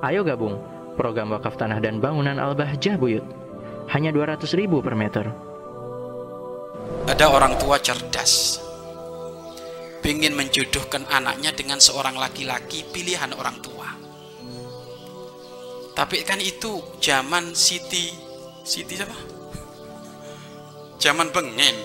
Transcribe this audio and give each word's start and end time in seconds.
Ayo 0.00 0.24
gabung 0.24 0.56
program 0.96 1.28
wakaf 1.36 1.60
tanah 1.60 1.76
dan 1.76 2.00
bangunan 2.00 2.40
Al-Bahjah 2.40 2.96
Buyut. 2.96 3.24
Hanya 3.92 4.08
200 4.16 4.48
ribu 4.56 4.80
per 4.80 4.96
meter. 4.96 5.28
Ada 7.04 7.28
orang 7.28 7.60
tua 7.60 7.76
cerdas. 7.76 8.64
Ingin 10.00 10.34
menjodohkan 10.34 11.04
anaknya 11.06 11.52
dengan 11.52 11.78
seorang 11.78 12.16
laki-laki 12.16 12.82
pilihan 12.88 13.30
orang 13.36 13.60
tua. 13.60 13.88
Tapi 15.92 16.24
kan 16.24 16.40
itu 16.40 16.80
zaman 16.98 17.52
Siti 17.52 18.10
Siti 18.64 18.96
siapa? 18.96 19.14
Zaman 20.96 21.28
bengen 21.28 21.76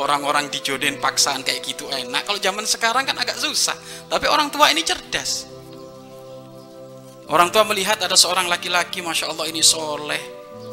orang-orang 0.00 0.48
dijodohin 0.48 0.96
paksaan 0.96 1.44
kayak 1.44 1.60
gitu 1.62 1.86
enak. 1.92 2.24
Kalau 2.24 2.40
zaman 2.40 2.64
sekarang 2.64 3.04
kan 3.04 3.20
agak 3.20 3.36
susah. 3.36 3.76
Tapi 4.08 4.26
orang 4.32 4.48
tua 4.48 4.72
ini 4.72 4.80
cerdas. 4.80 5.59
Orang 7.30 7.54
tua 7.54 7.62
melihat 7.62 8.02
ada 8.02 8.18
seorang 8.18 8.50
laki-laki, 8.50 9.06
masya 9.06 9.30
Allah 9.30 9.46
ini 9.46 9.62
soleh, 9.62 10.18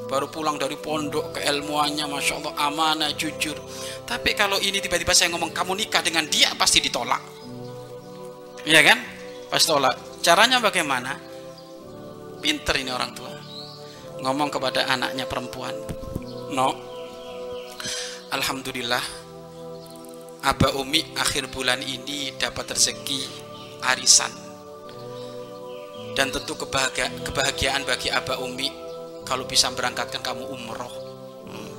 baru 0.09 0.25
pulang 0.25 0.57
dari 0.57 0.73
pondok 0.73 1.37
keilmuannya, 1.37 2.09
masya 2.09 2.41
Allah 2.41 2.53
amanah, 2.65 3.13
jujur. 3.13 3.53
Tapi 4.09 4.33
kalau 4.33 4.57
ini 4.57 4.81
tiba-tiba 4.81 5.13
saya 5.13 5.29
ngomong 5.37 5.53
kamu 5.53 5.85
nikah 5.85 6.01
dengan 6.01 6.25
dia 6.25 6.49
pasti 6.57 6.81
ditolak, 6.81 7.21
iya 8.65 8.81
kan? 8.81 8.97
Pasti 9.53 9.69
tolak. 9.69 9.95
Caranya 10.25 10.57
bagaimana? 10.57 11.13
Pinter 12.41 12.73
ini 12.81 12.89
orang 12.89 13.13
tua. 13.13 13.29
Ngomong 14.25 14.49
kepada 14.49 14.89
anaknya 14.89 15.29
perempuan, 15.29 15.77
no, 16.57 16.73
Alhamdulillah 18.33 19.03
Aba 20.41 20.73
Umi 20.73 21.13
akhir 21.13 21.53
bulan 21.53 21.85
ini 21.85 22.33
dapat 22.33 22.73
rezeki 22.73 23.21
arisan 23.85 24.46
dan 26.17 26.33
tentu 26.33 26.57
kebahagia 26.57 27.13
kebahagiaan 27.29 27.85
bagi 27.85 28.09
Aba 28.09 28.41
Umi 28.41 28.73
kalau 29.21 29.45
bisa 29.45 29.69
berangkatkan 29.69 30.25
kamu 30.25 30.49
umroh. 30.49 30.89
Hmm. 31.45 31.73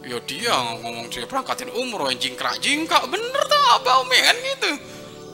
ya 0.00 0.16
dia 0.24 0.56
ngomong 0.80 1.12
dia 1.12 1.28
berangkatin 1.28 1.68
umroh 1.76 2.08
yang 2.08 2.16
jingkrak 2.16 2.56
jingkrak 2.64 3.04
bener 3.12 3.42
tuh 3.44 3.60
Aba 3.76 4.00
Umi 4.00 4.16
kan 4.16 4.36
gitu? 4.40 4.70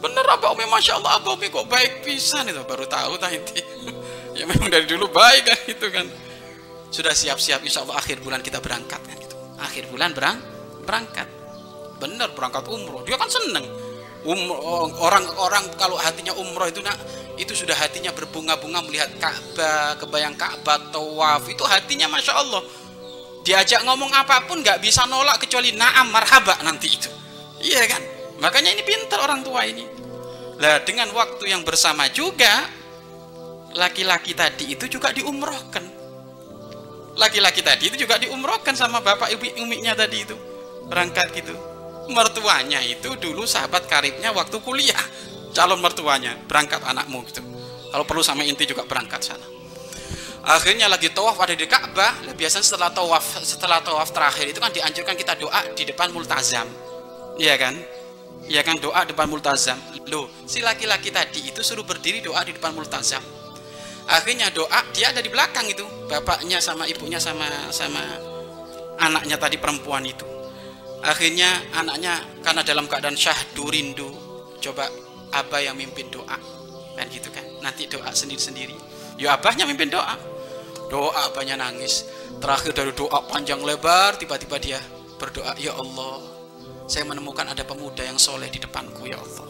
Bener 0.03 0.27
Aba 0.27 0.59
Umi 0.59 0.67
Masya 0.67 0.99
Allah 0.99 1.23
Aba 1.23 1.39
Umi 1.39 1.47
kok 1.55 1.71
baik 1.71 2.03
pisan 2.03 2.51
itu. 2.51 2.59
Baru 2.67 2.91
tahu 2.91 3.15
tadi. 3.23 3.63
Ya 4.33 4.49
memang 4.49 4.73
dari 4.73 4.89
dulu 4.89 5.13
baik 5.13 5.45
kan 5.45 5.61
itu 5.69 5.87
kan. 5.93 6.09
Sudah 6.89 7.13
siap-siap 7.13 7.61
insya 7.69 7.85
Allah 7.85 8.01
akhir 8.01 8.25
bulan 8.25 8.41
kita 8.41 8.65
berangkat 8.65 8.97
kan 9.05 9.17
gitu. 9.21 9.37
Akhir 9.61 9.93
bulan 9.93 10.17
berang 10.17 10.41
berangkat. 10.89 11.29
Bener 12.01 12.33
berangkat 12.33 12.65
umroh. 12.73 13.05
Dia 13.05 13.21
kan 13.21 13.29
seneng. 13.29 13.69
Orang-orang 15.05 15.69
kalau 15.77 16.01
hatinya 16.01 16.33
umroh 16.33 16.65
itu 16.65 16.81
nak 16.81 16.97
itu 17.43 17.59
sudah 17.59 17.75
hatinya 17.75 18.15
berbunga-bunga 18.15 18.81
melihat 18.87 19.11
Ka'bah 19.19 19.99
kebayang 19.99 20.39
Ka'bah 20.39 20.79
tawaf. 20.95 21.45
Itu 21.51 21.67
hatinya 21.67 22.07
masya 22.07 22.39
Allah. 22.39 22.63
Diajak 23.43 23.83
ngomong 23.83 24.15
apa 24.15 24.47
pun 24.47 24.63
nggak 24.63 24.79
bisa 24.79 25.03
nolak 25.11 25.43
kecuali 25.43 25.75
naam 25.75 26.15
marhaba 26.15 26.63
nanti 26.63 26.89
itu. 26.95 27.11
Iya 27.63 27.83
kan? 27.91 28.03
Makanya 28.39 28.71
ini 28.75 28.83
pintar 28.87 29.19
orang 29.23 29.43
tua 29.43 29.67
ini. 29.67 29.83
Lah 30.63 30.79
dengan 30.87 31.11
waktu 31.11 31.51
yang 31.51 31.67
bersama 31.67 32.07
juga 32.15 32.71
laki-laki 33.75 34.35
tadi 34.39 34.79
itu 34.79 34.87
juga 34.87 35.11
diumrohkan. 35.11 35.83
Laki-laki 37.19 37.61
tadi 37.67 37.91
itu 37.91 38.07
juga 38.07 38.17
diumrohkan 38.23 38.79
sama 38.79 39.03
bapak 39.03 39.35
ibu 39.35 39.45
umiknya 39.59 39.99
tadi 39.99 40.23
itu. 40.23 40.39
Berangkat 40.87 41.35
gitu. 41.35 41.55
Mertuanya 42.11 42.83
itu 42.83 43.15
dulu 43.19 43.47
sahabat 43.47 43.87
karibnya 43.91 44.31
waktu 44.35 44.59
kuliah 44.63 45.07
calon 45.53 45.79
mertuanya 45.79 46.37
berangkat 46.49 46.81
anakmu 46.83 47.23
gitu. 47.29 47.45
Kalau 47.93 48.05
perlu 48.09 48.25
sama 48.25 48.43
inti 48.43 48.65
juga 48.65 48.89
berangkat 48.89 49.21
sana. 49.21 49.47
Akhirnya 50.43 50.91
lagi 50.91 51.07
tawaf 51.15 51.39
ada 51.39 51.55
di 51.55 51.71
Ka'bah 51.71 52.35
biasanya 52.35 52.67
setelah 52.67 52.91
tawaf 52.91 53.39
setelah 53.47 53.79
tawaf 53.79 54.11
terakhir 54.11 54.51
itu 54.51 54.59
kan 54.59 54.75
dianjurkan 54.75 55.15
kita 55.15 55.39
doa 55.39 55.61
di 55.77 55.87
depan 55.87 56.11
multazam. 56.11 56.67
Iya 57.39 57.55
kan? 57.61 57.79
Iya 58.51 58.67
kan 58.67 58.75
doa 58.83 59.07
depan 59.07 59.31
multazam. 59.31 59.79
Loh 60.11 60.27
si 60.51 60.59
laki-laki 60.59 61.15
tadi 61.15 61.47
itu 61.47 61.63
suruh 61.63 61.87
berdiri 61.87 62.19
doa 62.19 62.43
di 62.43 62.51
depan 62.59 62.75
multazam. 62.75 63.23
Akhirnya 64.11 64.51
doa 64.51 64.83
dia 64.91 65.15
ada 65.15 65.23
di 65.23 65.31
belakang 65.31 65.69
itu. 65.71 65.87
Bapaknya 66.11 66.59
sama 66.59 66.91
ibunya 66.91 67.23
sama 67.23 67.47
sama 67.71 68.03
anaknya 68.99 69.39
tadi 69.39 69.63
perempuan 69.63 70.03
itu. 70.03 70.27
Akhirnya 71.07 71.71
anaknya 71.71 72.19
karena 72.43 72.67
dalam 72.67 72.91
keadaan 72.91 73.15
syahdu 73.15 73.71
rindu 73.71 74.11
coba 74.59 74.91
abah 75.33 75.61
yang 75.65 75.77
mimpin 75.77 76.09
doa. 76.13 76.39
Kan 76.97 77.07
gitu 77.09 77.33
kan? 77.33 77.45
Nanti 77.65 77.89
doa 77.89 78.13
sendiri-sendiri. 78.13 78.77
Ya 79.17 79.35
abahnya 79.37 79.65
mimpin 79.65 79.89
doa. 79.89 80.17
Doa 80.93 81.33
abahnya 81.33 81.57
nangis. 81.57 82.05
Terakhir 82.39 82.73
dari 82.77 82.93
doa 82.93 83.25
panjang 83.29 83.61
lebar 83.65 84.21
tiba-tiba 84.21 84.57
dia 84.61 84.81
berdoa 85.17 85.55
ya 85.55 85.71
Allah 85.79 86.43
saya 86.93 87.07
menemukan 87.07 87.47
ada 87.47 87.63
pemuda 87.65 88.03
yang 88.05 88.19
soleh 88.19 88.53
di 88.53 88.61
depanku 88.61 89.09
ya 89.09 89.17
Allah. 89.17 89.49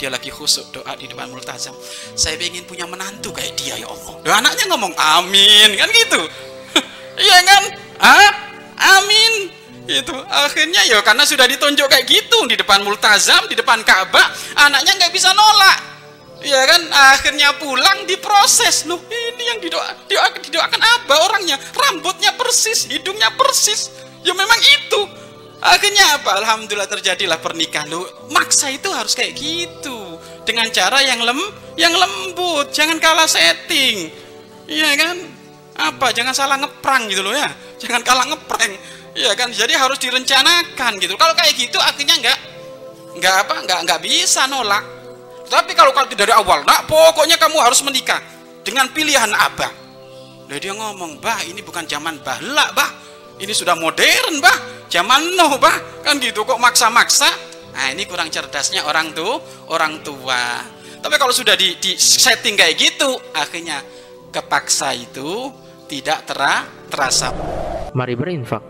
Dia 0.00 0.08
lagi 0.08 0.32
khusuk 0.32 0.72
doa 0.72 0.96
di 0.96 1.06
depan 1.06 1.28
multazam. 1.28 1.76
Saya 2.16 2.40
ingin 2.40 2.64
punya 2.64 2.88
menantu 2.88 3.30
kayak 3.30 3.54
dia 3.54 3.76
ya 3.76 3.86
Allah. 3.86 4.16
Dan 4.24 4.32
anaknya 4.42 4.64
ngomong 4.74 4.94
amin. 4.96 5.70
Kan 5.78 5.88
gitu. 5.92 6.20
Iya 7.20 7.38
kan? 7.44 7.62
Ah 8.00 8.32
amin 8.96 9.39
itu 9.90 10.14
akhirnya 10.30 10.82
ya 10.86 11.02
karena 11.02 11.26
sudah 11.26 11.50
ditunjuk 11.50 11.90
kayak 11.90 12.06
gitu 12.06 12.46
di 12.46 12.54
depan 12.54 12.86
multazam 12.86 13.50
di 13.50 13.58
depan 13.58 13.82
Ka'bah 13.82 14.30
anaknya 14.54 14.94
nggak 15.02 15.12
bisa 15.12 15.34
nolak. 15.34 15.90
Ya 16.40 16.64
kan? 16.64 16.82
Akhirnya 16.88 17.52
pulang 17.60 18.08
diproses. 18.08 18.88
Loh 18.88 18.96
ini 19.12 19.44
yang 19.44 19.58
didoa, 19.60 20.08
didoa 20.08 20.28
didoakan 20.40 20.80
apa 20.80 21.14
orangnya? 21.28 21.60
Rambutnya 21.76 22.32
persis 22.32 22.88
hidungnya 22.88 23.28
persis. 23.36 23.92
Ya 24.24 24.32
memang 24.32 24.56
itu. 24.56 25.00
Akhirnya 25.60 26.16
apa? 26.16 26.40
Alhamdulillah 26.40 26.88
terjadilah 26.88 27.36
pernikahan. 27.44 27.92
Lu 27.92 28.00
maksa 28.32 28.72
itu 28.72 28.88
harus 28.88 29.12
kayak 29.12 29.36
gitu. 29.36 30.16
Dengan 30.48 30.72
cara 30.72 31.04
yang 31.04 31.20
lem 31.20 31.40
yang 31.76 31.92
lembut. 31.92 32.72
Jangan 32.72 32.96
kalah 32.96 33.28
setting. 33.28 34.08
Iya 34.64 34.96
kan? 34.96 35.16
Apa? 35.76 36.16
Jangan 36.16 36.32
salah 36.32 36.56
ngeprang 36.56 37.04
gitu 37.12 37.20
loh 37.20 37.36
ya. 37.36 37.52
Jangan 37.76 38.00
kalah 38.00 38.24
ngeprank 38.32 38.99
iya 39.14 39.32
kan? 39.34 39.50
Jadi 39.50 39.74
harus 39.74 39.98
direncanakan 39.98 41.00
gitu. 41.02 41.14
Kalau 41.18 41.34
kayak 41.34 41.54
gitu 41.58 41.78
akhirnya 41.80 42.16
enggak 42.18 42.38
enggak 43.18 43.34
apa 43.46 43.54
enggak 43.66 43.78
enggak 43.86 44.00
bisa 44.02 44.46
nolak. 44.46 44.84
Tapi 45.50 45.74
kalau 45.74 45.90
kalau 45.90 46.06
dari 46.14 46.30
awal 46.30 46.62
nak 46.62 46.86
pokoknya 46.86 47.34
kamu 47.34 47.58
harus 47.58 47.82
menikah 47.82 48.22
dengan 48.62 48.86
pilihan 48.94 49.30
abah. 49.34 49.72
Lalu 50.46 50.58
dia 50.62 50.74
ngomong 50.74 51.18
bah 51.18 51.42
ini 51.46 51.62
bukan 51.62 51.86
zaman 51.86 52.22
bahla 52.22 52.70
bah. 52.74 52.90
Ini 53.40 53.50
sudah 53.50 53.74
modern 53.74 54.38
bah. 54.38 54.86
Zaman 54.90 55.34
Nuh 55.34 55.58
bah. 55.58 55.74
Kan 56.06 56.22
gitu 56.22 56.46
kok 56.46 56.58
maksa-maksa? 56.58 57.30
Nah 57.74 57.86
ini 57.94 58.06
kurang 58.06 58.30
cerdasnya 58.30 58.86
orang 58.86 59.10
tuh 59.14 59.42
orang 59.70 60.02
tua. 60.06 60.62
Tapi 61.00 61.16
kalau 61.16 61.32
sudah 61.32 61.56
di, 61.56 61.80
di 61.80 61.96
setting 61.96 62.54
kayak 62.54 62.74
gitu 62.76 63.10
akhirnya 63.32 63.80
kepaksa 64.30 64.92
itu 64.94 65.50
tidak 65.90 66.28
tera, 66.28 66.62
terasa. 66.86 67.34
Mari 67.90 68.14
berinfak 68.14 68.69